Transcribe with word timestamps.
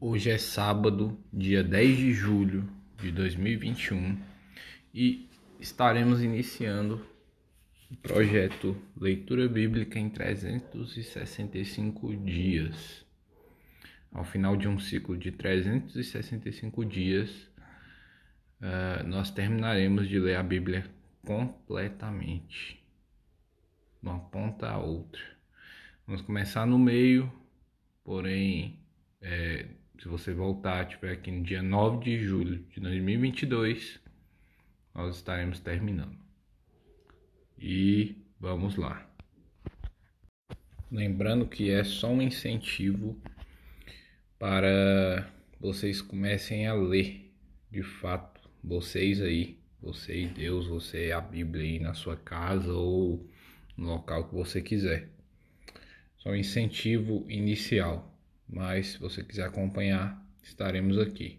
Hoje 0.00 0.30
é 0.30 0.38
sábado, 0.38 1.18
dia 1.32 1.64
10 1.64 1.96
de 1.96 2.12
julho 2.12 2.70
de 2.96 3.10
2021 3.10 4.16
e 4.94 5.28
estaremos 5.58 6.22
iniciando 6.22 7.04
o 7.90 7.96
projeto 7.96 8.80
Leitura 8.96 9.48
Bíblica 9.48 9.98
em 9.98 10.08
365 10.08 12.14
dias. 12.14 13.04
Ao 14.12 14.22
final 14.22 14.56
de 14.56 14.68
um 14.68 14.78
ciclo 14.78 15.16
de 15.16 15.32
365 15.32 16.84
dias, 16.84 17.50
uh, 18.60 19.04
nós 19.04 19.32
terminaremos 19.32 20.08
de 20.08 20.20
ler 20.20 20.36
a 20.36 20.44
Bíblia 20.44 20.88
completamente, 21.26 22.80
de 24.00 24.08
uma 24.08 24.20
ponta 24.20 24.68
a 24.68 24.78
outra. 24.78 25.22
Vamos 26.06 26.22
começar 26.22 26.66
no 26.66 26.78
meio, 26.78 27.32
porém. 28.04 28.78
É, 29.20 29.66
se 30.00 30.06
você 30.06 30.32
voltar, 30.32 30.86
tiver 30.86 31.12
aqui 31.12 31.30
no 31.30 31.42
dia 31.42 31.60
9 31.60 32.04
de 32.04 32.22
julho 32.22 32.64
de 32.70 32.80
2022, 32.80 34.00
nós 34.94 35.16
estaremos 35.16 35.58
terminando. 35.58 36.16
E 37.58 38.16
vamos 38.38 38.76
lá. 38.76 39.04
Lembrando 40.90 41.46
que 41.48 41.70
é 41.70 41.82
só 41.82 42.08
um 42.10 42.22
incentivo 42.22 43.20
para 44.38 45.28
vocês 45.58 46.00
comecem 46.00 46.68
a 46.68 46.74
ler, 46.74 47.34
de 47.68 47.82
fato, 47.82 48.48
vocês 48.62 49.20
aí, 49.20 49.58
você 49.82 50.22
e 50.22 50.26
Deus, 50.28 50.68
você 50.68 51.10
a 51.10 51.20
Bíblia 51.20 51.64
aí 51.64 51.80
na 51.80 51.94
sua 51.94 52.16
casa 52.16 52.72
ou 52.72 53.28
no 53.76 53.88
local 53.88 54.28
que 54.28 54.34
você 54.34 54.62
quiser. 54.62 55.08
Só 56.18 56.30
um 56.30 56.36
incentivo 56.36 57.26
inicial 57.28 58.17
mas 58.48 58.88
se 58.88 58.98
você 58.98 59.22
quiser 59.22 59.46
acompanhar, 59.46 60.24
estaremos 60.42 60.98
aqui 60.98 61.38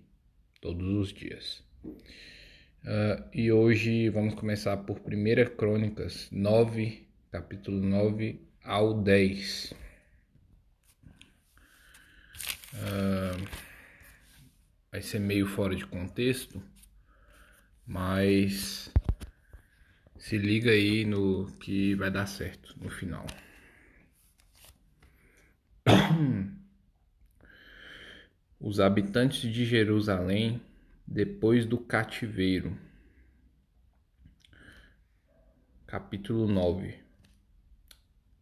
todos 0.61 0.87
os 0.87 1.13
dias. 1.13 1.63
Uh, 1.83 3.23
e 3.33 3.51
hoje 3.51 4.09
vamos 4.09 4.35
começar 4.35 4.77
por 4.77 4.99
1 4.99 5.55
Crônicas 5.57 6.29
9, 6.31 7.07
capítulo 7.31 7.81
9 7.81 8.39
ao 8.63 9.01
10. 9.01 9.73
Uh, 12.73 13.47
vai 14.91 15.01
ser 15.01 15.19
meio 15.19 15.47
fora 15.47 15.75
de 15.75 15.85
contexto, 15.85 16.61
mas 17.85 18.91
se 20.17 20.37
liga 20.37 20.71
aí 20.71 21.05
no 21.05 21.51
que 21.59 21.95
vai 21.95 22.11
dar 22.11 22.27
certo 22.27 22.75
no 22.79 22.89
final. 22.89 23.25
os 28.59 28.81
habitantes 28.81 29.49
de 29.49 29.63
Jerusalém 29.63 30.61
depois 31.07 31.65
do 31.65 31.77
cativeiro. 31.77 32.77
Capítulo 35.87 36.45
9 36.45 36.95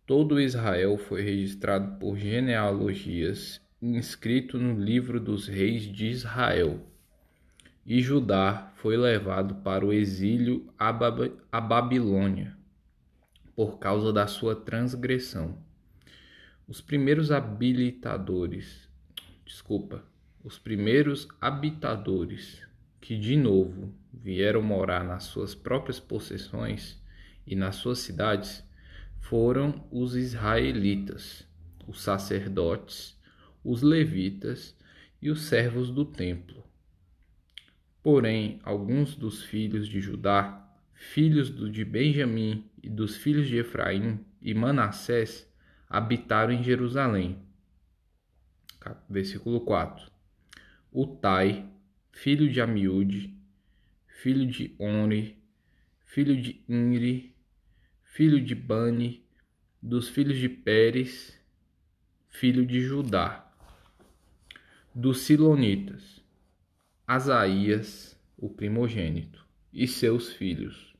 Todo 0.07 0.41
Israel 0.41 0.97
foi 0.97 1.21
registrado 1.21 1.99
por 1.99 2.17
genealogias, 2.17 3.61
inscrito 3.79 4.57
no 4.57 4.83
livro 4.83 5.19
dos 5.19 5.47
reis 5.47 5.83
de 5.83 6.07
Israel. 6.07 6.79
E 7.85 8.01
Judá 8.01 8.73
foi 8.77 8.97
levado 8.97 9.55
para 9.57 9.85
o 9.85 9.93
exílio 9.93 10.67
à 10.79 11.61
Babilônia, 11.61 12.57
por 13.55 13.77
causa 13.77 14.11
da 14.11 14.25
sua 14.25 14.55
transgressão. 14.55 15.59
Os 16.67 16.81
primeiros 16.81 17.31
habilitadores 17.31 18.86
desculpa, 19.47 20.03
os 20.43 20.59
primeiros 20.59 21.27
habitadores 21.39 22.61
que 22.99 23.17
de 23.17 23.37
novo 23.37 23.93
vieram 24.13 24.61
morar 24.61 25.03
nas 25.03 25.23
suas 25.23 25.55
próprias 25.55 25.99
possessões 25.99 27.01
e 27.45 27.55
nas 27.55 27.77
suas 27.77 27.99
cidades 27.99 28.63
foram 29.21 29.87
os 29.89 30.15
israelitas, 30.15 31.47
os 31.87 32.01
sacerdotes, 32.01 33.17
os 33.63 33.81
levitas 33.81 34.75
e 35.21 35.29
os 35.29 35.43
servos 35.43 35.89
do 35.91 36.03
templo. 36.03 36.63
Porém, 38.03 38.59
alguns 38.63 39.15
dos 39.15 39.43
filhos 39.43 39.87
de 39.87 39.99
Judá, 40.01 40.69
filhos 40.93 41.53
de 41.71 41.85
Benjamim 41.85 42.69
e 42.83 42.89
dos 42.89 43.15
filhos 43.15 43.47
de 43.47 43.57
Efraim 43.57 44.19
e 44.41 44.53
Manassés, 44.53 45.49
habitaram 45.89 46.51
em 46.51 46.63
Jerusalém 46.63 47.46
versículo 49.09 49.61
4. 49.61 50.11
Utai, 50.91 51.69
filho 52.11 52.51
de 52.51 52.61
Amiúde, 52.61 53.37
filho 54.07 54.45
de 54.45 54.75
Onri, 54.79 55.37
filho 56.05 56.39
de 56.41 56.63
Inri, 56.67 57.35
filho 58.03 58.41
de 58.43 58.55
Bani, 58.55 59.23
dos 59.81 60.09
filhos 60.09 60.37
de 60.37 60.49
Pérez, 60.49 61.39
filho 62.27 62.65
de 62.65 62.81
Judá, 62.81 63.51
dos 64.93 65.21
Silonitas, 65.21 66.23
Asaías, 67.05 68.19
o 68.37 68.49
primogênito, 68.49 69.45
e 69.71 69.87
seus 69.87 70.33
filhos, 70.33 70.95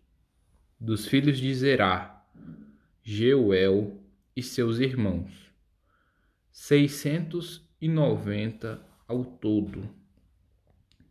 dos 0.80 1.08
filhos 1.08 1.40
de 1.40 1.54
Zerá, 1.54 2.24
Jeuel 3.04 4.00
e 4.36 4.44
seus 4.44 4.80
irmãos, 4.80 5.52
seiscentos 6.52 7.67
e 7.80 7.88
noventa 7.88 8.82
ao 9.08 9.24
todo. 9.24 9.88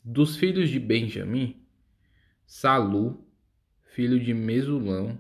Dos 0.03 0.37
filhos 0.37 0.69
de 0.69 0.81
Benjamim, 0.81 1.65
Salu, 2.45 3.25
filho 3.85 4.19
de 4.19 4.35
Mesulão, 4.35 5.19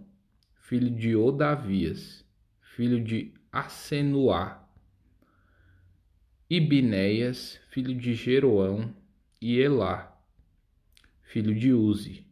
filho 0.54 0.90
de 0.90 1.14
Odavias, 1.14 2.24
filho 2.60 3.02
de 3.02 3.32
Asenuá, 3.50 4.68
Ibinéias, 6.50 7.60
filho 7.70 7.94
de 7.94 8.14
Jeroão, 8.14 8.94
e 9.40 9.58
Elá, 9.58 10.16
filho 11.22 11.54
de 11.54 11.72
Uzi, 11.72 12.26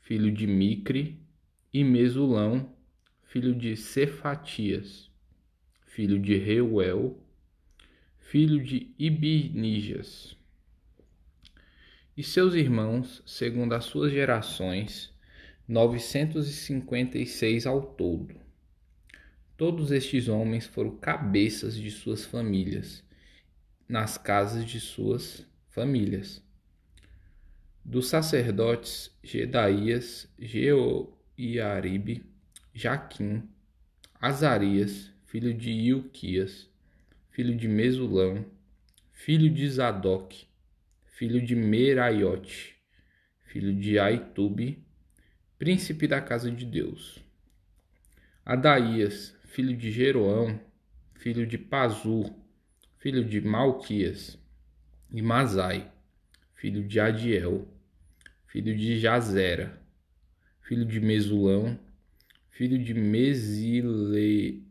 filho 0.00 0.30
de 0.32 0.46
Micre, 0.46 1.20
e 1.72 1.84
Mesulão, 1.84 2.74
filho 3.22 3.54
de 3.54 3.76
Cefatias, 3.76 5.08
filho 5.86 6.18
de 6.18 6.36
Reuel, 6.36 7.22
filho 8.30 8.62
de 8.62 8.94
Ibinijas, 8.96 10.36
e 12.16 12.22
seus 12.22 12.54
irmãos, 12.54 13.20
segundo 13.26 13.72
as 13.72 13.86
suas 13.86 14.12
gerações, 14.12 15.12
novecentos 15.66 16.48
e 16.48 16.52
cinquenta 16.52 17.18
e 17.18 17.26
seis 17.26 17.66
ao 17.66 17.82
todo. 17.82 18.36
Todos 19.56 19.90
estes 19.90 20.28
homens 20.28 20.64
foram 20.64 20.96
cabeças 20.96 21.74
de 21.74 21.90
suas 21.90 22.24
famílias, 22.24 23.02
nas 23.88 24.16
casas 24.16 24.64
de 24.64 24.78
suas 24.78 25.44
famílias. 25.68 26.40
Dos 27.84 28.06
sacerdotes 28.06 29.10
Gedaías, 29.24 30.32
Jeoiaribe, 30.38 32.24
Jaquim, 32.72 33.42
Azarias, 34.20 35.10
filho 35.26 35.52
de 35.52 35.72
Ilquias, 35.72 36.69
filho 37.40 37.56
de 37.56 37.66
Mesulão, 37.66 38.44
filho 39.14 39.48
de 39.48 39.66
Zadok, 39.66 40.46
filho 41.06 41.40
de 41.40 41.56
Meraiote, 41.56 42.76
filho 43.46 43.74
de 43.74 43.98
Aitube, 43.98 44.84
príncipe 45.58 46.06
da 46.06 46.20
casa 46.20 46.50
de 46.50 46.66
Deus. 46.66 47.24
Adaías, 48.44 49.34
filho 49.46 49.74
de 49.74 49.90
Jeroão, 49.90 50.60
filho 51.14 51.46
de 51.46 51.56
Pazur, 51.56 52.30
filho 52.98 53.24
de 53.24 53.40
Malquias, 53.40 54.38
e 55.10 55.22
Mazai, 55.22 55.90
filho 56.54 56.86
de 56.86 57.00
Adiel, 57.00 57.66
filho 58.48 58.76
de 58.76 59.00
Jazera, 59.00 59.80
filho 60.60 60.84
de 60.84 61.00
Mesulão, 61.00 61.80
filho 62.50 62.78
de 62.78 62.92
Mesile 62.92 64.69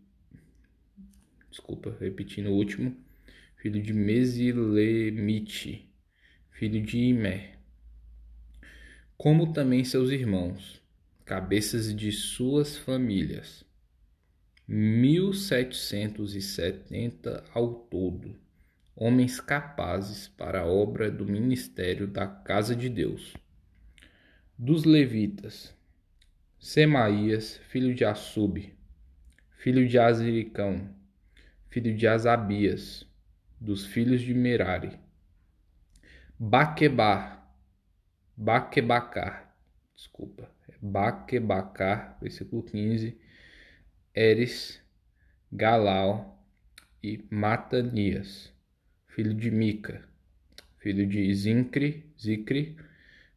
desculpa, 1.59 1.95
repetindo 1.99 2.49
o 2.49 2.55
último, 2.55 2.95
filho 3.57 3.81
de 3.81 3.93
Mesilemite, 3.93 5.91
filho 6.51 6.81
de 6.81 6.97
Imé, 6.97 7.57
como 9.17 9.51
também 9.51 9.83
seus 9.83 10.09
irmãos, 10.09 10.81
cabeças 11.25 11.93
de 11.93 12.13
suas 12.13 12.77
famílias, 12.77 13.65
mil 14.65 15.33
setecentos 15.33 16.33
e 16.33 16.41
setenta 16.41 17.43
ao 17.53 17.73
todo, 17.73 18.39
homens 18.95 19.41
capazes 19.41 20.29
para 20.29 20.61
a 20.61 20.65
obra 20.65 21.11
do 21.11 21.25
ministério 21.25 22.07
da 22.07 22.25
casa 22.25 22.73
de 22.73 22.87
Deus. 22.87 23.33
Dos 24.57 24.85
levitas, 24.85 25.75
Semaías, 26.57 27.57
filho 27.69 27.93
de 27.93 28.05
Assub, 28.05 28.73
filho 29.57 29.87
de 29.87 29.97
Aziricão, 29.97 30.98
filho 31.69 31.95
de 31.95 32.07
Asabias, 32.07 33.07
dos 33.59 33.85
filhos 33.85 34.21
de 34.21 34.33
Merari, 34.33 34.99
Baquebar, 36.37 37.47
Baquebacar, 38.35 39.55
desculpa, 39.95 40.49
é 40.67 40.73
Baquebacar, 40.81 42.17
versículo 42.21 42.63
15, 42.63 43.19
Eres, 44.13 44.81
Galal 45.51 46.43
e 47.03 47.23
Matanias, 47.29 48.51
filho 49.07 49.33
de 49.33 49.51
Mica, 49.51 50.07
filho 50.79 51.05
de 51.05 51.33
Zincre, 51.35 52.11
Zicre, 52.19 52.77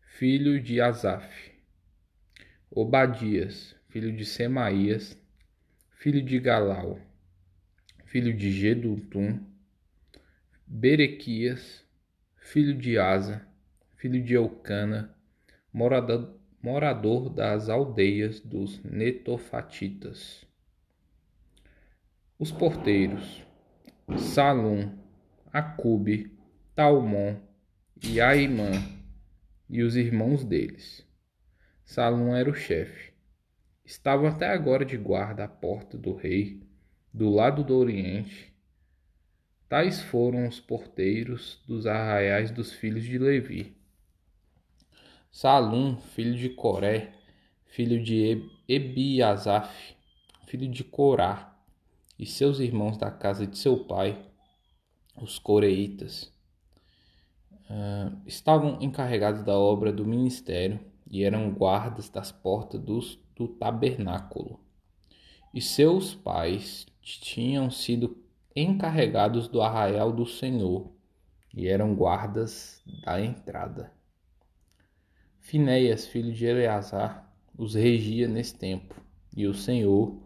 filho 0.00 0.60
de 0.60 0.80
Asaf, 0.80 1.52
Obadias, 2.70 3.76
filho 3.88 4.10
de 4.10 4.24
Semaías, 4.24 5.18
filho 5.90 6.22
de 6.22 6.38
Galal, 6.38 6.98
filho 8.12 8.34
de 8.34 8.52
Gedutum, 8.52 9.40
Berequias, 10.66 11.82
filho 12.36 12.76
de 12.76 12.98
Asa, 12.98 13.40
filho 13.96 14.22
de 14.22 14.34
Eucana, 14.34 15.16
morador, 15.72 16.38
morador 16.62 17.30
das 17.30 17.70
aldeias 17.70 18.38
dos 18.38 18.84
Netofatitas. 18.84 20.44
Os 22.38 22.52
porteiros, 22.52 23.42
Salum, 24.18 24.94
Acube, 25.50 26.38
Talmon 26.74 27.36
e 28.04 28.20
Aimã, 28.20 28.72
e 29.70 29.82
os 29.82 29.96
irmãos 29.96 30.44
deles. 30.44 31.02
Salum 31.82 32.36
era 32.36 32.50
o 32.50 32.54
chefe. 32.54 33.14
Estavam 33.82 34.26
até 34.26 34.48
agora 34.48 34.84
de 34.84 34.98
guarda 34.98 35.44
à 35.44 35.48
porta 35.48 35.96
do 35.96 36.14
rei, 36.14 36.60
do 37.12 37.30
lado 37.30 37.62
do 37.62 37.76
oriente, 37.76 38.52
Tais 39.72 40.02
foram 40.02 40.46
os 40.46 40.60
porteiros 40.60 41.58
dos 41.66 41.86
arraiais 41.86 42.50
dos 42.50 42.74
filhos 42.74 43.04
de 43.04 43.16
Levi. 43.16 43.74
Salum, 45.30 45.96
filho 45.96 46.36
de 46.36 46.50
Coré, 46.50 47.14
filho 47.64 48.02
de 48.02 48.50
Ebiasaf, 48.68 49.96
filho 50.46 50.68
de 50.68 50.84
Corá, 50.84 51.56
e 52.18 52.26
seus 52.26 52.60
irmãos 52.60 52.98
da 52.98 53.10
casa 53.10 53.46
de 53.46 53.56
seu 53.56 53.82
pai, 53.82 54.22
os 55.16 55.38
coreitas, 55.38 56.30
uh, 57.70 58.14
estavam 58.26 58.76
encarregados 58.78 59.42
da 59.42 59.58
obra 59.58 59.90
do 59.90 60.04
ministério 60.04 60.78
e 61.10 61.24
eram 61.24 61.50
guardas 61.50 62.10
das 62.10 62.30
portas 62.30 62.78
dos, 62.78 63.18
do 63.34 63.48
tabernáculo. 63.48 64.60
E 65.54 65.62
seus 65.62 66.14
pais 66.14 66.84
tinham 67.02 67.70
sido 67.70 68.16
encarregados 68.54 69.48
do 69.48 69.60
arraial 69.60 70.12
do 70.12 70.24
Senhor, 70.24 70.90
e 71.52 71.68
eram 71.68 71.94
guardas 71.94 72.82
da 73.04 73.20
entrada. 73.20 73.92
Finéias, 75.38 76.06
filho 76.06 76.32
de 76.32 76.46
Eleazar, 76.46 77.30
os 77.58 77.74
regia 77.74 78.28
nesse 78.28 78.56
tempo, 78.56 78.94
e 79.36 79.46
o 79.46 79.52
Senhor 79.52 80.22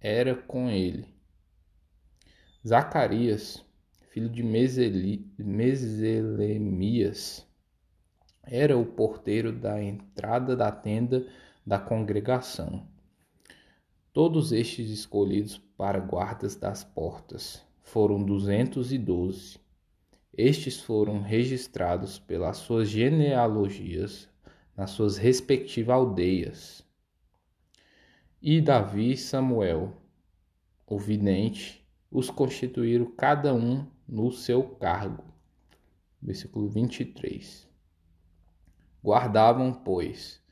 era 0.00 0.34
com 0.34 0.70
ele. 0.70 1.06
Zacarias, 2.66 3.62
filho 4.10 4.28
de 4.28 4.42
Meselemias, 5.38 7.46
era 8.42 8.78
o 8.78 8.86
porteiro 8.86 9.52
da 9.52 9.82
entrada 9.82 10.56
da 10.56 10.72
tenda 10.72 11.26
da 11.66 11.78
congregação. 11.78 12.88
Todos 14.12 14.50
estes 14.50 14.90
escolhidos 14.90 15.56
para 15.76 16.00
guardas 16.00 16.56
das 16.56 16.82
portas 16.82 17.64
foram 17.80 18.20
duzentos 18.20 18.92
e 18.92 18.98
doze. 18.98 19.56
Estes 20.36 20.80
foram 20.80 21.22
registrados 21.22 22.18
pelas 22.18 22.56
suas 22.56 22.88
genealogias 22.88 24.28
nas 24.76 24.90
suas 24.90 25.16
respectivas 25.16 25.94
aldeias. 25.94 26.84
E 28.42 28.60
Davi 28.60 29.12
e 29.12 29.16
Samuel, 29.16 29.96
o 30.84 30.98
vidente, 30.98 31.86
os 32.10 32.30
constituíram 32.30 33.06
cada 33.12 33.54
um 33.54 33.86
no 34.08 34.32
seu 34.32 34.64
cargo. 34.64 35.22
Versículo 36.20 36.68
23. 36.68 37.68
Guardavam, 39.04 39.72
pois, 39.72 40.42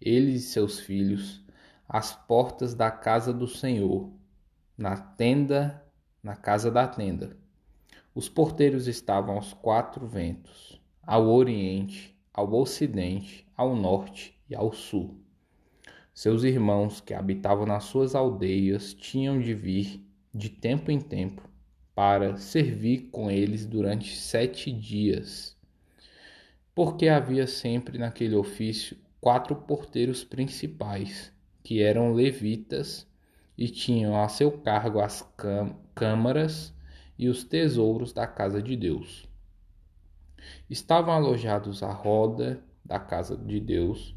eles 0.00 0.42
e 0.42 0.46
seus 0.46 0.80
filhos 0.80 1.43
as 1.88 2.14
portas 2.14 2.74
da 2.74 2.90
casa 2.90 3.32
do 3.32 3.46
Senhor, 3.46 4.10
na 4.76 4.96
tenda 4.96 5.84
na 6.24 6.34
casa 6.34 6.70
da 6.70 6.88
tenda. 6.88 7.36
Os 8.14 8.30
porteiros 8.30 8.88
estavam 8.88 9.34
aos 9.34 9.52
quatro 9.52 10.06
ventos, 10.06 10.80
ao 11.02 11.28
oriente, 11.28 12.18
ao 12.32 12.50
ocidente, 12.54 13.46
ao 13.54 13.76
norte 13.76 14.34
e 14.48 14.54
ao 14.54 14.72
sul. 14.72 15.20
Seus 16.14 16.42
irmãos 16.42 17.02
que 17.02 17.12
habitavam 17.12 17.66
nas 17.66 17.84
suas 17.84 18.14
aldeias 18.14 18.94
tinham 18.94 19.38
de 19.38 19.52
vir, 19.52 20.02
de 20.32 20.48
tempo 20.48 20.90
em 20.90 20.98
tempo, 20.98 21.46
para 21.94 22.38
servir 22.38 23.10
com 23.10 23.30
eles 23.30 23.66
durante 23.66 24.16
sete 24.16 24.72
dias. 24.72 25.54
Porque 26.74 27.06
havia 27.06 27.46
sempre 27.46 27.98
naquele 27.98 28.34
ofício 28.34 28.96
quatro 29.20 29.54
porteiros 29.54 30.24
principais, 30.24 31.30
que 31.64 31.82
eram 31.82 32.12
levitas 32.12 33.08
e 33.56 33.68
tinham 33.68 34.20
a 34.20 34.28
seu 34.28 34.52
cargo 34.52 35.00
as 35.00 35.26
câmaras 35.94 36.74
e 37.18 37.28
os 37.28 37.42
tesouros 37.42 38.12
da 38.12 38.26
casa 38.26 38.62
de 38.62 38.76
Deus. 38.76 39.26
Estavam 40.68 41.14
alojados 41.14 41.82
à 41.82 41.90
roda 41.90 42.62
da 42.84 42.98
casa 43.00 43.34
de 43.34 43.58
Deus, 43.58 44.14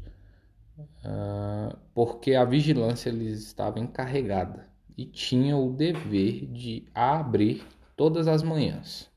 uh, 0.78 1.76
porque 1.94 2.34
a 2.34 2.44
vigilância 2.44 3.10
lhes 3.10 3.40
estava 3.40 3.80
encarregada 3.80 4.68
e 4.96 5.06
tinham 5.06 5.66
o 5.66 5.72
dever 5.72 6.46
de 6.46 6.86
a 6.94 7.18
abrir 7.18 7.64
todas 7.96 8.28
as 8.28 8.42
manhãs. 8.42 9.10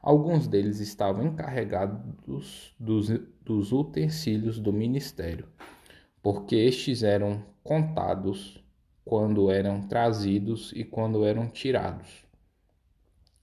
Alguns 0.00 0.46
deles 0.46 0.80
estavam 0.80 1.26
encarregados 1.26 2.72
dos, 2.78 3.20
dos 3.44 3.72
utensílios 3.72 4.58
do 4.58 4.72
ministério, 4.72 5.48
porque 6.26 6.56
estes 6.56 7.04
eram 7.04 7.40
contados 7.62 8.60
quando 9.04 9.48
eram 9.48 9.86
trazidos 9.86 10.72
e 10.74 10.82
quando 10.82 11.24
eram 11.24 11.48
tirados. 11.48 12.24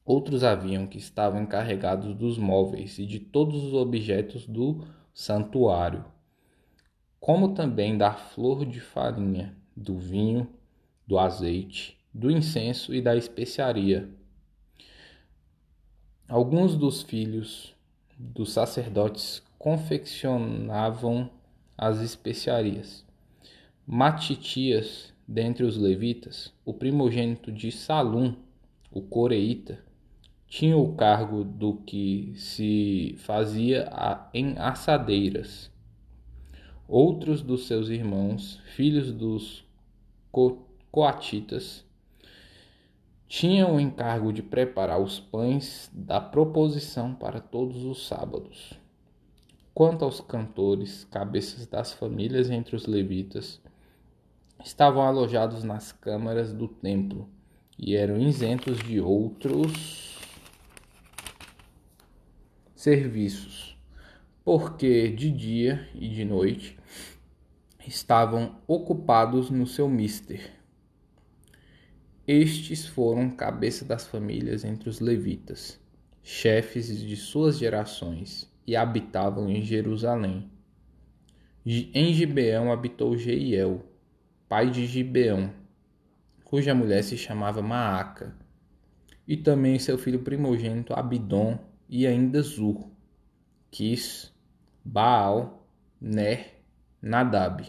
Outros 0.04 0.44
haviam 0.44 0.86
que 0.86 0.98
estavam 0.98 1.44
encarregados 1.44 2.14
dos 2.14 2.38
móveis 2.38 3.00
e 3.00 3.06
de 3.06 3.22
todos 3.22 3.63
os 3.63 3.74
objetos 3.74 4.46
do 4.46 4.86
santuário, 5.13 6.04
como 7.22 7.54
também 7.54 7.98
da 7.98 8.12
flor 8.12 8.66
de 8.66 8.82
farinha, 8.82 9.56
do 9.74 9.98
vinho, 9.98 10.46
do 11.08 11.18
azeite, 11.18 11.98
do 12.13 12.30
incenso 12.30 12.94
e 12.94 13.02
da 13.02 13.16
especiaria. 13.16 14.10
Alguns 16.28 16.75
dos 16.75 17.02
filhos 17.02 17.74
dos 18.20 18.52
sacerdotes 18.52 19.42
confeccionavam 19.58 21.32
as 21.77 22.01
especiarias. 22.01 23.06
Matitias 23.86 25.13
Dentre 25.27 25.63
os 25.63 25.77
levitas, 25.77 26.53
o 26.65 26.74
primogênito 26.74 27.50
de 27.50 27.72
Salum, 27.72 28.36
o 28.92 29.01
coreíta, 29.01 29.80
tinha 30.48 30.77
o 30.77 30.94
cargo 30.96 31.46
do 31.46 31.77
que 31.77 32.34
se 32.36 33.15
fazia 33.20 33.89
em 34.34 34.58
assadeiras. 34.58 35.72
Outros 36.88 37.42
dos 37.42 37.68
seus 37.68 37.88
irmãos, 37.88 38.60
filhos 38.75 39.13
dos 39.13 39.65
coatitas, 40.92 41.86
tinham 43.25 43.77
o 43.77 43.80
encargo 43.80 44.34
de 44.34 44.44
preparar 44.44 45.01
os 45.01 45.22
pães 45.22 45.89
da 45.94 46.20
proposição 46.20 47.15
para 47.15 47.39
todos 47.39 47.86
os 47.86 48.06
sábados. 48.06 48.83
Quanto 49.74 50.06
aos 50.06 50.22
cantores, 50.22 51.03
cabeças 51.06 51.65
das 51.65 51.92
famílias 51.94 52.51
entre 52.51 52.75
os 52.75 52.86
levitas, 52.86 53.60
estavam 54.63 55.01
alojados 55.01 55.63
nas 55.63 55.92
câmaras 55.92 56.53
do 56.53 56.68
templo 56.68 57.27
e 57.75 57.96
eram 57.96 58.20
isentos 58.20 58.77
de 58.77 59.01
outros 59.01 60.20
serviços, 62.75 63.75
porque 64.46 65.10
de 65.10 65.32
dia 65.32 65.89
e 65.96 66.08
de 66.08 66.24
noite 66.24 66.77
estavam 67.88 68.62
ocupados 68.68 69.50
no 69.50 69.65
seu 69.65 69.89
mister. 69.89 70.51
Estes 72.27 72.86
foram 72.86 73.32
cabeça 73.32 73.84
das 73.84 74.06
famílias 74.06 74.63
entre 74.63 74.88
os 74.88 75.00
levitas, 75.00 75.80
chefes 76.22 76.96
de 76.96 77.18
suas 77.18 77.58
gerações, 77.58 78.52
e 78.65 78.75
habitavam 78.75 79.50
em 79.50 79.62
Jerusalém. 79.62 80.50
Em 81.65 82.13
Gibeão 82.13 82.72
habitou 82.72 83.17
Jeiel, 83.17 83.86
pai 84.50 84.70
de 84.70 84.86
Gibeão, 84.86 85.53
cuja 86.43 86.75
mulher 86.75 87.03
se 87.03 87.17
chamava 87.17 87.62
Maaca, 87.62 88.36
e 89.27 89.38
também 89.38 89.79
seu 89.79 89.98
filho 89.98 90.20
primogênito 90.20 90.93
Abidom 90.93 91.58
e 91.89 92.05
ainda 92.05 92.41
Zur. 92.41 92.89
Quis, 93.72 94.32
Baal, 94.84 95.65
Ner, 96.00 96.62
Nadab, 97.01 97.65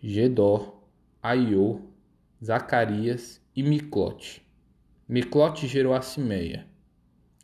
Gedor, 0.00 0.80
Aiô, 1.22 1.80
Zacarias 2.44 3.40
e 3.54 3.62
Miclote. 3.62 4.46
Miclote 5.08 5.66
gerou 5.66 5.94
a 5.94 6.02
Simeia. 6.02 6.66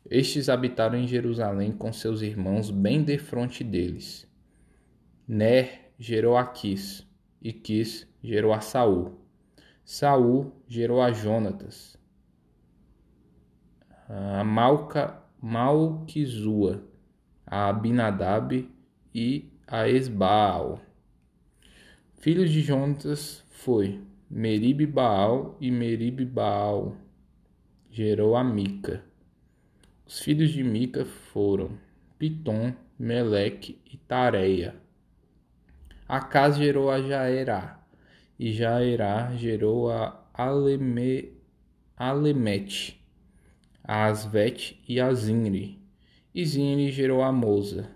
Estes 0.09 0.49
habitaram 0.49 0.97
em 0.97 1.05
Jerusalém 1.05 1.71
com 1.71 1.93
seus 1.93 2.23
irmãos 2.23 2.71
bem 2.71 3.03
defronte 3.03 3.63
deles. 3.63 4.27
Ner 5.27 5.91
gerou 5.99 6.35
a 6.35 6.47
Quis, 6.47 7.07
e 7.39 7.53
Quis 7.53 8.07
gerou 8.23 8.51
a 8.51 8.59
Saul. 8.59 9.19
Saul 9.85 10.51
gerou 10.67 10.99
a 10.99 11.11
Jonatas, 11.11 11.95
a 14.07 14.43
Malca, 14.43 15.21
Malquizua, 15.39 16.83
a 17.45 17.69
Abinadab 17.69 18.67
e 19.13 19.53
a 19.67 19.87
Esbaal. 19.87 20.81
Filhos 22.17 22.49
de 22.49 22.61
Jonatas 22.61 23.45
foi 23.51 24.01
Meribe 24.27 24.87
Baal 24.87 25.55
e 25.61 25.69
Meribe 25.69 26.25
Baal. 26.25 26.95
Gerou 27.91 28.35
a 28.35 28.43
Mica. 28.43 29.08
Os 30.09 30.21
filhos 30.21 30.49
de 30.49 30.63
Mica 30.63 31.05
foram 31.05 31.77
Pitom, 32.17 32.73
Meleque 32.97 33.79
e 33.85 33.95
Tareia. 33.95 34.75
Acas 36.07 36.57
gerou 36.57 36.89
a 36.89 36.99
Jaerá, 36.99 37.79
e 38.39 38.51
Jaerá 38.51 39.35
gerou 39.35 39.91
a 39.91 40.27
Aleme, 40.33 41.33
Alemete, 41.95 42.99
a 43.83 44.07
Asvete 44.07 44.81
e 44.87 44.99
a 44.99 45.13
Zinri. 45.13 45.79
E 46.33 46.43
Zinri 46.43 46.91
gerou 46.91 47.21
a 47.21 47.31
Moza. 47.31 47.91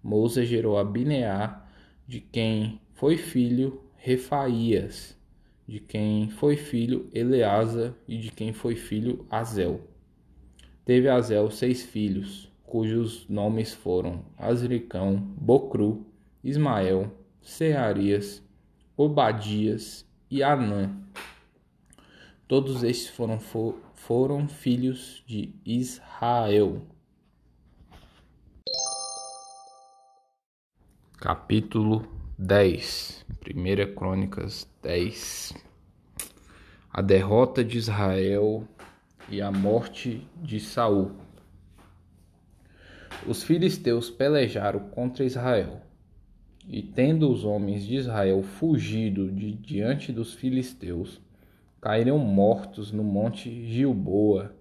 Moza 0.00 0.44
gerou 0.44 0.78
a 0.78 0.84
Bineá, 0.84 1.66
de 2.06 2.20
quem 2.20 2.80
foi 2.94 3.16
filho 3.16 3.82
Refaías, 3.96 5.18
de 5.66 5.80
quem 5.80 6.30
foi 6.30 6.56
filho 6.56 7.10
Eleasa 7.12 7.96
e 8.06 8.16
de 8.16 8.30
quem 8.30 8.52
foi 8.52 8.76
filho 8.76 9.26
Azel. 9.28 9.95
Teve 10.86 11.08
Azel 11.08 11.50
seis 11.50 11.82
filhos, 11.82 12.48
cujos 12.64 13.28
nomes 13.28 13.74
foram 13.74 14.24
Azricão, 14.38 15.16
Bocru, 15.16 16.06
Ismael, 16.44 17.10
Searias, 17.42 18.40
Obadias 18.96 20.06
e 20.30 20.44
Anã. 20.44 20.96
Todos 22.46 22.84
estes 22.84 23.08
foram, 23.08 23.40
for, 23.40 23.80
foram 23.94 24.46
filhos 24.46 25.24
de 25.26 25.52
Israel. 25.66 26.86
Capítulo 31.18 32.06
10 32.38 33.26
1 33.44 33.94
Crônicas 33.96 34.68
10 34.84 35.52
A 36.92 37.02
derrota 37.02 37.64
de 37.64 37.76
Israel 37.76 38.68
e 39.28 39.42
a 39.42 39.50
morte 39.50 40.26
de 40.42 40.60
Saul. 40.60 41.12
Os 43.26 43.42
filisteus 43.42 44.08
pelejaram 44.08 44.80
contra 44.90 45.24
Israel. 45.24 45.82
E 46.68 46.82
tendo 46.82 47.30
os 47.30 47.44
homens 47.44 47.86
de 47.86 47.96
Israel 47.96 48.42
fugido 48.42 49.30
de 49.30 49.52
diante 49.52 50.12
dos 50.12 50.34
filisteus, 50.34 51.20
caíram 51.80 52.18
mortos 52.18 52.90
no 52.90 53.04
monte 53.04 53.64
Gilboa. 53.66 54.54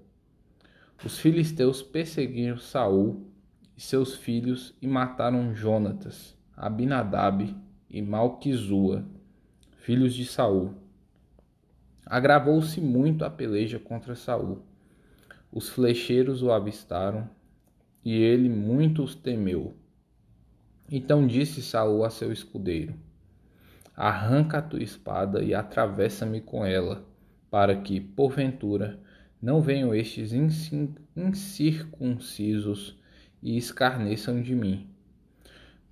Os 1.04 1.18
filisteus 1.18 1.82
perseguiram 1.82 2.58
Saul 2.58 3.26
e 3.76 3.82
seus 3.82 4.16
filhos 4.16 4.76
e 4.82 4.88
mataram 4.88 5.54
Jonatas, 5.54 6.36
Abinadab 6.56 7.56
e 7.90 8.02
Malquizua, 8.02 9.06
filhos 9.78 10.14
de 10.14 10.26
Saul. 10.26 10.74
Agravou-se 12.06 12.80
muito 12.80 13.26
a 13.26 13.30
peleja 13.32 13.80
contra 13.80 14.16
Saul. 14.16 14.62
Os 15.52 15.70
flecheiros 15.70 16.44
o 16.44 16.52
avistaram 16.52 17.28
e 18.04 18.14
ele 18.14 18.48
muito 18.48 19.04
os 19.04 19.16
temeu. 19.16 19.74
Então 20.92 21.26
disse 21.26 21.64
Saul 21.64 22.04
a 22.04 22.12
seu 22.12 22.32
escudeiro: 22.32 22.94
Arranca 23.96 24.60
a 24.60 24.62
tua 24.62 24.84
espada 24.84 25.44
e 25.44 25.56
atravessa-me 25.56 26.42
com 26.42 26.64
ela, 26.64 27.04
para 27.50 27.76
que, 27.76 28.00
porventura, 28.00 29.00
não 29.42 29.60
venham 29.60 29.96
estes 29.96 30.32
incircuncisos 31.16 33.00
e 33.42 33.58
escarneçam 33.58 34.44
de 34.44 34.54
mim. 34.54 34.88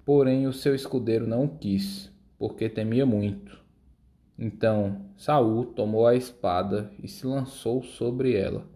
Porém 0.05 0.45
o 0.45 0.53
seu 0.53 0.75
escudeiro 0.75 1.25
não 1.25 1.47
quis, 1.47 2.11
porque 2.37 2.69
temia 2.69 3.05
muito. 3.05 3.62
Então 4.43 5.05
Saul 5.15 5.67
tomou 5.67 6.05
a 6.05 6.15
espada 6.15 6.91
e 7.01 7.07
se 7.07 7.25
lançou 7.25 7.81
sobre 7.81 8.35
ela. 8.35 8.67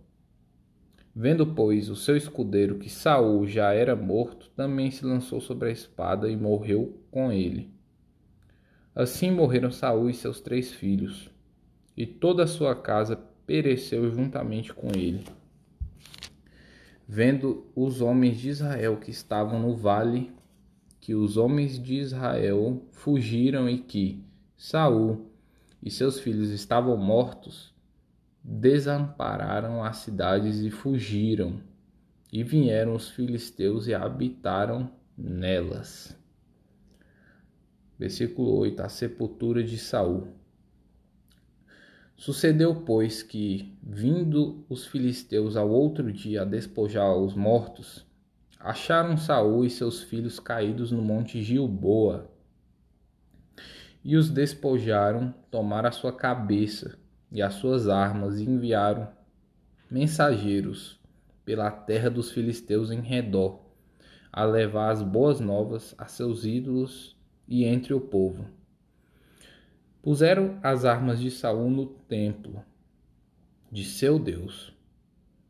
Vendo, 1.13 1.45
pois, 1.45 1.89
o 1.89 1.95
seu 1.95 2.15
escudeiro 2.15 2.79
que 2.79 2.89
Saul 2.89 3.45
já 3.45 3.73
era 3.73 3.93
morto, 3.93 4.49
também 4.55 4.89
se 4.91 5.05
lançou 5.05 5.41
sobre 5.41 5.67
a 5.67 5.71
espada 5.73 6.29
e 6.29 6.37
morreu 6.37 6.97
com 7.11 7.33
ele. 7.33 7.69
Assim 8.95 9.29
morreram 9.29 9.69
Saul 9.69 10.09
e 10.09 10.13
seus 10.13 10.39
três 10.39 10.71
filhos, 10.71 11.29
e 11.97 12.05
toda 12.05 12.45
a 12.45 12.47
sua 12.47 12.73
casa 12.73 13.19
pereceu 13.45 14.09
juntamente 14.09 14.73
com 14.73 14.87
ele. 14.95 15.25
Vendo 17.05 17.65
os 17.75 17.99
homens 17.99 18.37
de 18.37 18.47
Israel 18.47 18.95
que 18.95 19.11
estavam 19.11 19.59
no 19.59 19.75
vale, 19.75 20.31
que 21.01 21.13
os 21.13 21.35
homens 21.35 21.77
de 21.77 21.95
Israel 21.95 22.81
fugiram 22.93 23.69
e 23.69 23.77
que 23.79 24.23
Saul 24.55 25.35
e 25.81 25.91
seus 25.91 26.19
filhos 26.19 26.49
estavam 26.49 26.97
mortos, 26.97 27.73
desampararam 28.43 29.83
as 29.83 29.97
cidades 29.97 30.59
e 30.59 30.69
fugiram, 30.69 31.61
e 32.31 32.43
vieram 32.43 32.95
os 32.95 33.09
filisteus 33.09 33.87
e 33.87 33.93
habitaram 33.93 34.91
nelas. 35.17 36.17
Versículo 37.97 38.55
8: 38.57 38.81
A 38.81 38.89
sepultura 38.89 39.63
de 39.63 39.77
Saul. 39.77 40.27
Sucedeu, 42.15 42.83
pois, 42.83 43.21
que, 43.21 43.77
vindo 43.81 44.65
os 44.67 44.87
filisteus 44.87 45.55
ao 45.55 45.69
outro 45.69 46.11
dia 46.11 46.41
a 46.41 46.45
despojar 46.45 47.15
os 47.15 47.35
mortos, 47.35 48.05
acharam 48.59 49.17
Saul 49.17 49.65
e 49.65 49.69
seus 49.69 50.01
filhos 50.01 50.39
caídos 50.39 50.91
no 50.91 51.01
monte 51.01 51.43
Gilboa, 51.43 52.29
e 54.07 54.15
os 54.15 54.29
despojaram, 54.29 55.35
tomaram 55.51 55.89
a 55.89 55.91
sua 55.91 56.13
cabeça 56.13 56.97
e 57.29 57.41
as 57.41 57.55
suas 57.55 57.89
armas 57.89 58.39
e 58.39 58.45
enviaram 58.45 59.09
mensageiros 59.91 60.97
pela 61.43 61.69
terra 61.69 62.09
dos 62.09 62.31
filisteus 62.31 62.89
em 62.89 63.01
redor, 63.01 63.59
a 64.31 64.45
levar 64.45 64.91
as 64.91 65.03
boas 65.03 65.41
novas 65.41 65.93
a 65.97 66.05
seus 66.05 66.45
ídolos 66.45 67.17
e 67.45 67.65
entre 67.65 67.93
o 67.93 67.99
povo. 67.99 68.47
Puseram 70.01 70.57
as 70.63 70.85
armas 70.85 71.19
de 71.19 71.29
Saul 71.29 71.69
no 71.69 71.85
templo 71.85 72.63
de 73.69 73.83
seu 73.83 74.17
Deus, 74.17 74.73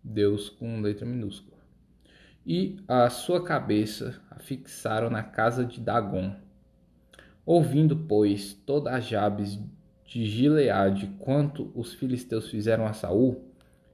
Deus 0.03 0.49
com 0.49 0.81
letra 0.81 1.05
minúscula, 1.05 1.61
e 2.43 2.83
a 2.87 3.07
sua 3.11 3.43
cabeça 3.43 4.19
a 4.31 4.39
fixaram 4.39 5.11
na 5.11 5.21
casa 5.21 5.63
de 5.63 5.79
Dagon. 5.79 6.46
Ouvindo, 7.47 7.95
pois, 7.95 8.53
toda 8.53 8.91
a 8.91 8.99
Jabes 8.99 9.57
de 10.05 10.25
Gileade 10.25 11.15
quanto 11.17 11.71
os 11.73 11.93
filisteus 11.93 12.49
fizeram 12.49 12.85
a 12.85 12.91
Saul, 12.91 13.41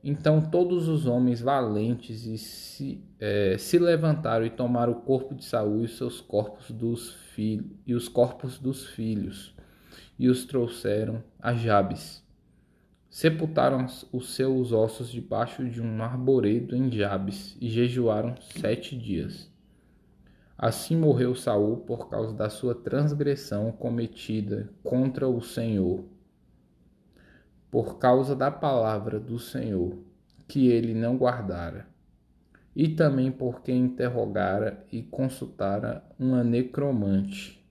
então 0.04 0.42
todos 0.42 0.88
os 0.88 1.06
homens 1.06 1.40
valentes 1.40 2.42
se, 2.42 3.00
é, 3.20 3.56
se 3.60 3.78
levantaram 3.78 4.44
e 4.44 4.50
tomaram 4.50 4.94
o 4.94 5.02
corpo 5.02 5.36
de 5.36 5.46
Saul 5.46 5.82
e 5.82 5.86
os 5.86 5.96
seus 5.96 6.20
corpos 6.20 6.72
dos 6.72 7.14
filhos 7.36 7.68
e 7.86 7.94
os 7.94 8.10
corpos 8.10 8.58
dos 8.58 8.88
filhos 8.88 9.54
e 10.18 10.30
os 10.30 10.46
trouxeram 10.46 11.24
a 11.40 11.54
Jabes. 11.54 12.24
Sepultaram 13.08 13.86
os 14.12 14.34
seus 14.34 14.72
ossos 14.72 15.12
debaixo 15.12 15.64
de 15.70 15.80
um 15.80 16.02
arboredo 16.02 16.76
em 16.76 16.92
Jabes 16.92 17.56
e 17.62 17.70
jejuaram 17.70 18.34
sete 18.40 18.98
dias. 18.98 19.53
Assim 20.66 20.96
morreu 20.96 21.36
Saul 21.36 21.76
por 21.76 22.08
causa 22.08 22.34
da 22.34 22.50
sua 22.50 22.74
transgressão 22.74 23.70
cometida 23.70 24.70
contra 24.82 25.28
o 25.28 25.42
Senhor, 25.42 26.06
por 27.70 27.98
causa 27.98 28.34
da 28.34 28.50
palavra 28.50 29.20
do 29.20 29.38
Senhor, 29.38 29.98
que 30.48 30.70
ele 30.70 30.94
não 30.94 31.18
guardara, 31.18 31.86
e 32.74 32.88
também 32.88 33.30
porque 33.30 33.74
interrogara 33.74 34.86
e 34.90 35.02
consultara 35.02 36.02
uma 36.18 36.46
necromante, 36.46 37.62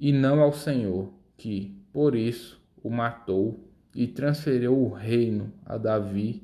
e 0.00 0.14
não 0.14 0.40
ao 0.40 0.54
Senhor, 0.54 1.12
que, 1.36 1.78
por 1.92 2.14
isso, 2.14 2.58
o 2.82 2.88
matou 2.88 3.68
e 3.94 4.06
transferiu 4.06 4.78
o 4.78 4.88
reino 4.88 5.52
a 5.62 5.76
Davi, 5.76 6.42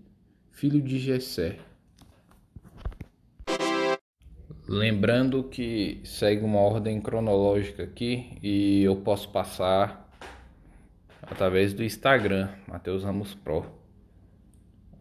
filho 0.51 0.83
de 0.83 0.99
Jessé. 0.99 1.59
Lembrando 4.71 5.45
que 5.45 5.99
segue 6.05 6.45
uma 6.45 6.61
ordem 6.61 7.01
cronológica 7.01 7.85
aqui 7.85 8.37
e 8.43 8.83
eu 8.83 8.97
posso 8.97 9.31
passar 9.31 10.07
através 11.23 11.73
do 11.73 11.83
Instagram, 11.83 12.51
Matheus 12.67 13.03
Ramos 13.03 13.35
Pro, 13.35 13.65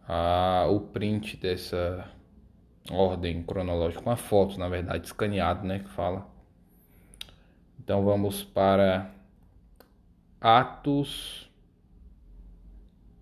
a, 0.06 0.66
o 0.70 0.80
print 0.80 1.36
dessa 1.36 2.10
ordem 2.90 3.42
cronológica, 3.42 4.00
uma 4.00 4.16
foto, 4.16 4.58
na 4.58 4.70
verdade, 4.70 5.06
escaneado, 5.06 5.66
né, 5.66 5.80
que 5.80 5.90
fala. 5.90 6.26
Então 7.78 8.02
vamos 8.02 8.42
para 8.42 9.14
Atos 10.40 11.52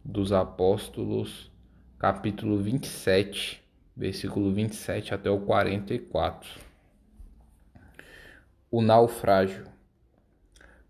dos 0.05 0.31
Apóstolos, 0.31 1.51
capítulo 1.99 2.59
27, 2.59 3.66
versículo 3.97 4.53
27 4.53 5.15
até 5.15 5.31
o 5.31 5.41
44. 5.41 6.61
O 8.71 8.83
naufrágio. 8.83 9.65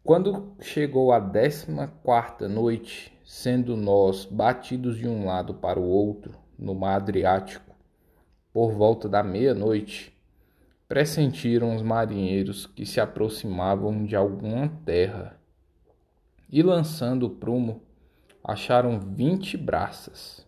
Quando 0.02 0.56
chegou 0.60 1.12
a 1.12 1.20
décima 1.20 1.88
quarta 2.02 2.48
noite, 2.48 3.16
sendo 3.24 3.76
nós 3.76 4.24
batidos 4.24 4.96
de 4.96 5.06
um 5.06 5.24
lado 5.26 5.54
para 5.54 5.78
o 5.78 5.84
outro, 5.84 6.34
no 6.58 6.74
mar 6.74 6.96
Adriático, 6.96 7.74
por 8.52 8.72
volta 8.72 9.08
da 9.08 9.22
meia-noite, 9.22 10.16
pressentiram 10.88 11.74
os 11.74 11.82
marinheiros 11.82 12.66
que 12.66 12.86
se 12.86 13.00
aproximavam 13.00 14.04
de 14.04 14.14
alguma 14.14 14.68
terra, 14.84 15.38
e 16.48 16.62
lançando 16.62 17.26
o 17.26 17.30
prumo, 17.30 17.82
acharam 18.42 19.00
vinte 19.00 19.56
braças. 19.56 20.45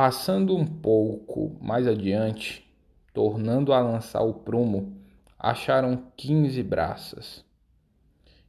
Passando 0.00 0.56
um 0.56 0.64
pouco 0.64 1.58
mais 1.60 1.88
adiante, 1.88 2.64
tornando 3.12 3.72
a 3.72 3.80
lançar 3.80 4.22
o 4.22 4.32
prumo, 4.32 4.96
acharam 5.36 6.12
quinze 6.16 6.62
braças. 6.62 7.44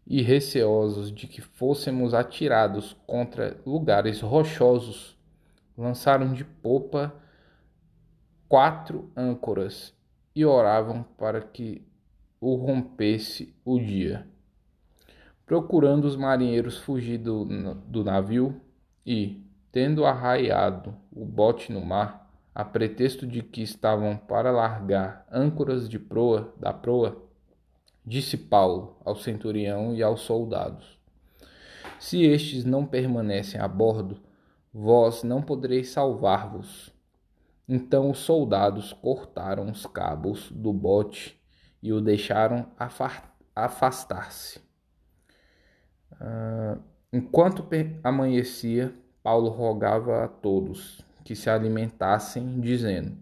E 0.06 0.22
receosos 0.22 1.12
de 1.12 1.26
que 1.26 1.42
fôssemos 1.42 2.14
atirados 2.14 2.96
contra 3.08 3.60
lugares 3.66 4.22
rochosos, 4.22 5.18
lançaram 5.76 6.34
de 6.34 6.46
popa 6.46 7.12
quatro 8.48 9.12
âncoras 9.18 9.92
e 10.36 10.46
oravam 10.46 11.02
para 11.18 11.42
que 11.42 11.82
o 12.40 12.54
rompesse 12.54 13.56
o 13.66 13.80
dia. 13.80 14.28
Procurando 15.48 16.06
os 16.06 16.16
marinheiros 16.16 16.78
fugir 16.78 17.18
do, 17.18 17.44
do 17.88 18.04
navio 18.04 18.62
e, 19.04 19.49
tendo 19.72 20.06
arraiado 20.06 20.96
o 21.12 21.26
bote 21.26 21.72
no 21.72 21.82
mar, 21.82 22.30
a 22.54 22.66
pretexto 22.66 23.26
de 23.26 23.42
que 23.42 23.62
estavam 23.62 24.18
para 24.18 24.52
largar 24.52 25.26
âncoras 25.32 25.88
de 25.88 26.00
proa 26.00 26.54
da 26.58 26.74
proa, 26.74 27.24
disse 28.06 28.36
Paulo 28.38 28.98
ao 29.06 29.16
centurião 29.16 29.94
e 29.96 30.02
aos 30.02 30.22
soldados: 30.22 31.00
Se 32.00 32.24
estes 32.24 32.66
não 32.66 32.86
permanecem 32.86 33.62
a 33.62 33.68
bordo, 33.68 34.20
vós 34.74 35.24
não 35.24 35.42
podereis 35.42 35.90
salvar-vos. 35.90 36.94
Então 37.68 38.10
os 38.10 38.18
soldados 38.18 38.94
cortaram 38.94 39.70
os 39.70 39.86
cabos 39.86 40.52
do 40.52 40.74
bote 40.74 41.40
e 41.82 41.94
o 41.94 42.02
deixaram 42.02 42.68
afastar-se. 43.56 44.60
Uh, 46.14 46.82
enquanto 47.14 47.66
amanhecia, 48.04 48.94
Paulo 49.30 49.50
rogava 49.50 50.24
a 50.24 50.28
todos 50.28 51.06
que 51.24 51.36
se 51.36 51.52
alimentassem, 51.52 52.60
dizendo: 52.60 53.16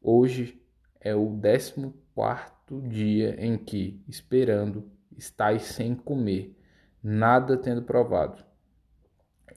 Hoje 0.00 0.62
é 1.00 1.12
o 1.12 1.28
décimo 1.30 1.92
quarto 2.14 2.80
dia 2.82 3.34
em 3.36 3.58
que, 3.58 4.00
esperando, 4.06 4.88
estáis 5.18 5.62
sem 5.62 5.92
comer, 5.92 6.56
nada 7.02 7.56
tendo 7.56 7.82
provado. 7.82 8.44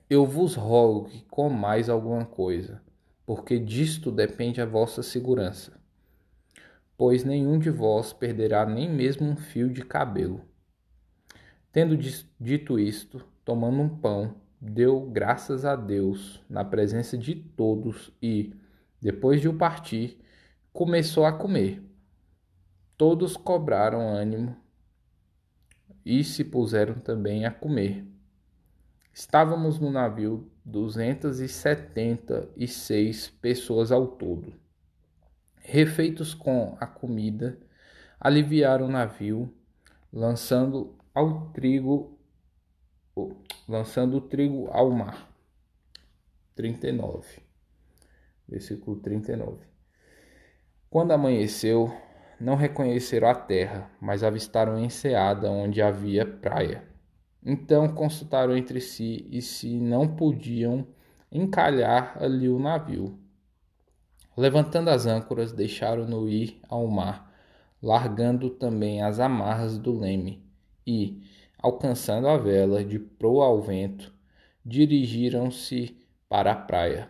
Eu 0.10 0.26
vos 0.26 0.56
rogo 0.56 1.10
que 1.10 1.22
comais 1.26 1.90
alguma 1.90 2.26
coisa 2.26 2.82
porque 3.24 3.60
disto 3.60 4.12
depende 4.12 4.60
a 4.60 4.66
vossa 4.66 5.04
segurança. 5.04 5.80
Pois 6.98 7.24
nenhum 7.24 7.60
de 7.60 7.70
vós 7.70 8.12
perderá 8.12 8.66
nem 8.66 8.90
mesmo 8.90 9.30
um 9.30 9.36
fio 9.36 9.70
de 9.70 9.86
cabelo. 9.86 10.42
Tendo 11.72 11.96
dito 12.40 12.80
isto, 12.80 13.24
tomando 13.46 13.80
um 13.80 13.90
pão, 13.90 14.42
deu 14.66 15.02
graças 15.02 15.66
a 15.66 15.76
Deus 15.76 16.42
na 16.50 16.64
presença 16.64 17.18
de 17.18 17.36
todos 17.36 18.14
e, 18.22 18.54
depois 19.02 19.42
de 19.42 19.50
o 19.50 19.58
partir, 19.58 20.18
começou 20.72 21.26
a 21.26 21.34
comer. 21.34 21.84
Todos 22.98 23.36
cobraram 23.36 24.08
ânimo 24.08 24.56
e 26.06 26.24
se 26.24 26.46
puseram 26.46 26.94
também 26.96 27.46
a 27.46 27.52
comer. 27.52 28.08
Estávamos 29.14 29.78
no 29.80 29.92
navio 29.92 30.50
276 30.64 33.30
pessoas 33.42 33.92
ao 33.92 34.08
todo. 34.08 34.54
Refeitos 35.58 36.34
com 36.34 36.78
a 36.80 36.88
comida, 36.88 37.60
aliviaram 38.18 38.86
o 38.86 38.92
navio, 38.92 39.54
lançando 40.12 40.96
ao 41.14 41.52
trigo 41.52 42.13
lançando 43.68 44.18
o 44.18 44.22
trigo 44.22 44.68
ao 44.72 44.90
mar. 44.92 45.30
39. 46.56 47.42
Versículo 48.48 48.98
39. 48.98 49.66
Quando 50.90 51.12
amanheceu, 51.12 51.92
não 52.40 52.56
reconheceram 52.56 53.28
a 53.28 53.36
terra, 53.36 53.90
mas 54.00 54.24
avistaram 54.24 54.78
enseada 54.78 55.50
onde 55.50 55.82
havia 55.82 56.26
praia. 56.26 56.84
Então 57.46 57.88
consultaram 57.94 58.56
entre 58.56 58.80
si 58.80 59.28
e 59.30 59.42
se 59.42 59.80
não 59.80 60.08
podiam 60.08 60.88
encalhar 61.32 62.18
ali 62.22 62.48
o 62.48 62.60
navio. 62.60 63.18
Levantando 64.36 64.90
as 64.90 65.06
âncoras, 65.06 65.52
deixaram-no 65.52 66.28
ir 66.28 66.60
ao 66.68 66.88
mar, 66.88 67.32
largando 67.82 68.50
também 68.50 69.02
as 69.02 69.20
amarras 69.20 69.78
do 69.78 69.98
leme, 70.00 70.44
e, 70.86 71.22
alcançando 71.64 72.28
a 72.28 72.36
vela 72.36 72.84
de 72.84 73.00
proa 73.00 73.46
ao 73.46 73.62
vento, 73.62 74.14
dirigiram-se 74.66 75.98
para 76.28 76.52
a 76.52 76.56
praia. 76.56 77.10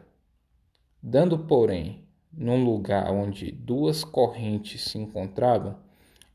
Dando, 1.02 1.40
porém, 1.40 2.08
num 2.32 2.64
lugar 2.64 3.12
onde 3.12 3.52
duas 3.52 4.04
correntes 4.04 4.84
se 4.84 5.00
encontravam, 5.00 5.80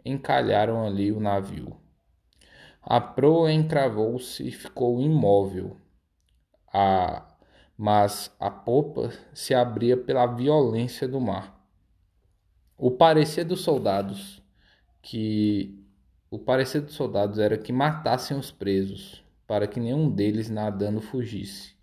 encalharam 0.05 0.85
ali 0.85 1.13
o 1.13 1.21
navio. 1.21 1.77
A 2.83 3.01
proa 3.01 3.53
encravou-se 3.53 4.49
e 4.49 4.51
ficou 4.51 5.01
imóvel, 5.01 5.77
a... 6.73 7.25
mas 7.77 8.35
a 8.41 8.51
popa 8.51 9.13
se 9.33 9.55
abria 9.55 9.97
pela 9.97 10.27
violência 10.27 11.07
do 11.07 11.21
mar. 11.21 11.57
O 12.77 12.91
parecer 12.91 13.45
dos 13.45 13.61
soldados 13.61 14.43
que 15.03 15.78
o 16.31 16.39
parecer 16.39 16.83
dos 16.83 16.95
soldados 16.95 17.39
era 17.39 17.57
que 17.57 17.73
matassem 17.73 18.37
os 18.37 18.51
presos, 18.51 19.25
para 19.47 19.67
que 19.67 19.81
nenhum 19.81 20.11
deles 20.11 20.51
nadando 20.51 21.01
fugisse. 21.01 21.75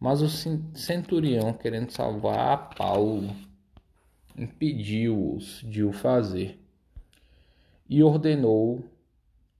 Mas 0.00 0.22
o 0.22 0.28
centurião, 0.28 1.52
querendo 1.52 1.90
salvar 1.90 2.52
a 2.52 2.56
Paulo, 2.56 3.34
impediu-os 4.36 5.60
de 5.62 5.82
o 5.84 5.92
fazer 5.92 6.60
e 7.88 8.02
ordenou 8.02 8.84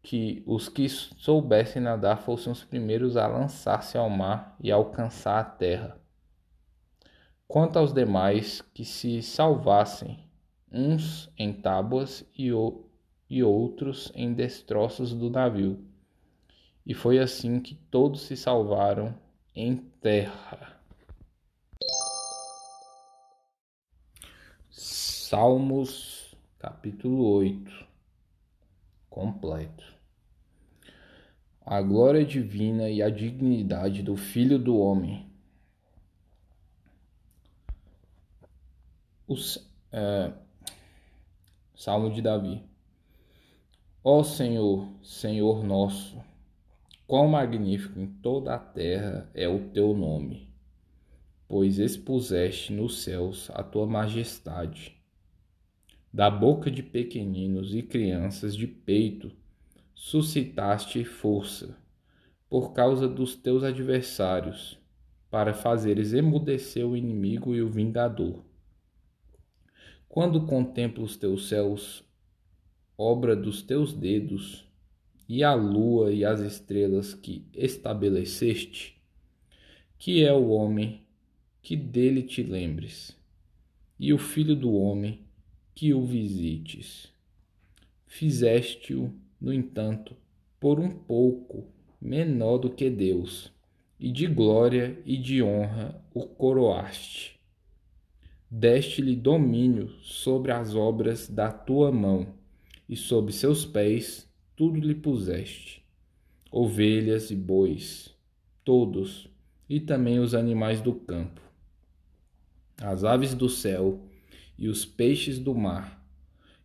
que 0.03 0.43
os 0.47 0.69
que 0.69 0.89
soubessem 0.89 1.81
nadar 1.81 2.19
fossem 2.19 2.53
os 2.53 2.63
primeiros 2.63 3.17
a 3.17 3.27
lançar-se 3.27 3.97
ao 3.97 4.11
mar 4.11 4.57
e 4.61 4.71
alcançar 4.71 5.41
a 5.41 5.45
terra. 5.45 5.99
Quanto 7.49 7.79
aos 7.79 7.93
demais, 7.93 8.61
que 8.75 8.85
se 8.85 9.23
salvassem, 9.23 10.19
uns 10.71 11.31
em 11.39 11.53
tábuas 11.53 12.27
e, 12.37 12.53
o, 12.53 12.85
e 13.29 13.43
outros 13.43 14.13
em 14.15 14.33
destroços 14.33 15.15
do 15.15 15.31
navio. 15.31 15.85
E 16.87 16.95
foi 16.95 17.19
assim 17.19 17.61
que 17.61 17.75
todos 17.75 18.23
se 18.23 18.37
salvaram 18.37 19.15
em 19.55 19.77
terra. 20.01 20.81
Salmos, 24.71 26.35
capítulo 26.59 27.25
8, 27.25 27.87
completo 29.09 29.95
a 31.65 31.81
glória 31.81 32.25
divina 32.25 32.91
e 32.91 33.03
a 33.03 33.09
dignidade 33.09 34.03
do 34.03 34.17
Filho 34.17 34.59
do 34.59 34.77
Homem. 34.79 35.27
O, 39.27 39.35
é, 39.91 40.33
Salmo 41.75 42.13
de 42.13 42.21
Davi. 42.21 42.63
Ó 44.07 44.23
Senhor, 44.23 44.87
Senhor 45.03 45.65
nosso, 45.65 46.23
quão 47.07 47.27
magnífico 47.27 47.99
em 47.99 48.07
toda 48.07 48.55
a 48.55 48.59
terra 48.59 49.31
é 49.33 49.49
o 49.49 49.71
teu 49.71 49.97
nome, 49.97 50.47
pois 51.49 51.79
expuseste 51.79 52.71
nos 52.71 53.03
céus 53.03 53.51
a 53.55 53.63
tua 53.63 53.87
majestade. 53.87 54.95
Da 56.13 56.29
boca 56.29 56.71
de 56.71 56.83
pequeninos 56.83 57.75
e 57.75 57.83
crianças 57.83 58.55
de 58.55 58.67
peito 58.67 59.33
suscitaste 59.95 61.03
força, 61.03 61.75
por 62.47 62.75
causa 62.75 63.09
dos 63.09 63.35
teus 63.35 63.65
adversários, 63.65 64.79
para 65.31 65.55
fazeres 65.55 66.13
emudecer 66.13 66.87
o 66.87 66.95
inimigo 66.95 67.55
e 67.55 67.63
o 67.63 67.71
vingador. 67.71 68.45
Quando 70.07 70.45
contemplo 70.45 71.03
os 71.03 71.17
teus 71.17 71.49
céus, 71.49 72.05
obra 72.97 73.35
dos 73.35 73.63
teus 73.63 73.93
dedos, 73.93 74.65
e 75.29 75.43
a 75.43 75.55
lua 75.55 76.13
e 76.13 76.25
as 76.25 76.41
estrelas 76.41 77.15
que 77.15 77.45
estabeleceste, 77.55 79.01
que 79.99 80.23
é 80.23 80.33
o 80.33 80.49
homem 80.49 81.01
que 81.63 81.77
dele 81.77 82.23
te 82.23 82.43
lembres, 82.43 83.17
e 83.99 84.13
o 84.13 84.19
filho 84.19 84.55
do 84.55 84.75
homem 84.75 85.21
que 85.75 85.95
o 85.95 86.05
visites. 86.05 87.13
Fizeste-o, 88.07 89.13
no 89.41 89.53
entanto, 89.53 90.15
por 90.61 90.79
um 90.79 90.91
pouco 90.91 91.67
menor 92.01 92.59
do 92.59 92.71
que 92.71 92.91
Deus, 92.91 93.51
e 93.99 94.13
de 94.13 94.27
glória 94.27 95.01
e 95.07 95.17
de 95.17 95.43
honra 95.43 96.01
o 96.13 96.27
coroaste. 96.27 97.41
Deste-lhe 98.51 99.17
domínio 99.17 99.89
sobre 100.03 100.53
as 100.53 100.75
obras 100.75 101.29
da 101.29 101.51
tua 101.51 101.91
mão, 101.91 102.35
e 102.89 102.97
sob 102.97 103.33
seus 103.33 103.65
pés 103.65 104.29
tudo 104.57 104.79
lhe 104.79 104.95
puseste: 104.95 105.85
ovelhas 106.51 107.31
e 107.31 107.37
bois, 107.37 108.15
todos, 108.65 109.29
e 109.69 109.81
também 109.81 110.19
os 110.19 110.35
animais 110.35 110.81
do 110.81 110.95
campo, 110.95 111.41
as 112.81 113.05
aves 113.05 113.35
do 113.35 113.49
céu 113.49 114.01
e 114.59 114.69
os 114.69 114.85
peixes 114.85 115.39
do 115.39 115.55
mar, 115.55 116.05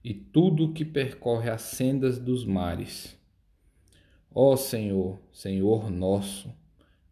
e 0.04 0.14
tudo 0.14 0.66
o 0.66 0.74
que 0.74 0.86
percorre 0.86 1.50
as 1.50 1.62
sendas 1.62 2.20
dos 2.20 2.46
mares. 2.46 3.18
Ó 4.34 4.56
Senhor, 4.56 5.20
Senhor 5.32 5.90
nosso, 5.90 6.54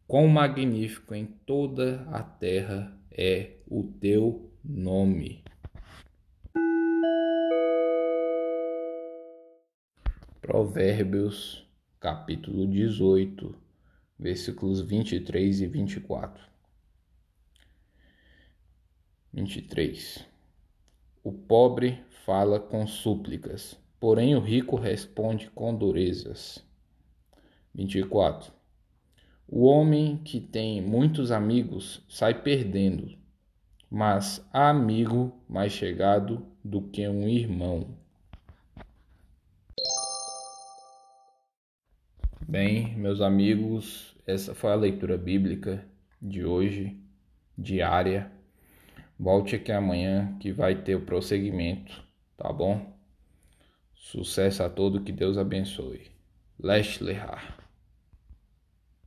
quão 0.08 0.28
magnífico 0.28 1.16
em 1.16 1.26
toda 1.26 2.02
a 2.12 2.22
terra 2.22 2.96
é 3.12 3.54
o 3.68 3.84
teu 3.84 4.52
nome. 4.64 5.44
Provérbios, 10.48 11.68
capítulo 12.00 12.66
18, 12.66 13.54
versículos 14.18 14.80
23 14.80 15.60
e 15.60 15.68
24. 15.68 16.42
23. 19.34 20.26
O 21.22 21.34
pobre 21.34 22.02
fala 22.26 22.62
com 22.62 22.88
súplicas, 22.88 23.78
porém 24.00 24.38
o 24.38 24.40
rico 24.40 24.78
responde 24.78 25.50
com 25.50 25.76
durezas. 25.76 26.66
24. 27.76 28.50
O 29.50 29.66
homem 29.66 30.16
que 30.16 30.40
tem 30.40 30.82
muitos 30.82 31.30
amigos 31.30 32.06
sai 32.08 32.42
perdendo, 32.42 33.18
mas 33.92 34.42
há 34.54 34.70
amigo 34.70 35.38
mais 35.50 35.74
chegado 35.74 36.48
do 36.64 36.82
que 36.84 37.06
um 37.06 37.28
irmão. 37.28 38.07
Bem, 42.50 42.96
meus 42.96 43.20
amigos, 43.20 44.16
essa 44.26 44.56
foi 44.56 44.72
a 44.72 44.76
leitura 44.76 45.18
bíblica 45.18 45.84
de 46.22 46.46
hoje, 46.46 46.98
diária. 47.58 48.32
Volte 49.20 49.58
aqui 49.58 49.70
amanhã 49.70 50.34
que 50.40 50.54
vai 50.54 50.82
ter 50.82 50.96
o 50.96 51.02
prosseguimento, 51.02 52.02
tá 52.38 52.50
bom? 52.54 52.98
Sucesso 53.94 54.64
a 54.64 54.70
todos, 54.70 55.04
que 55.04 55.12
Deus 55.12 55.38
abençoe. 55.38 56.10
Leste 56.58 57.04
Lehar. 57.04 57.57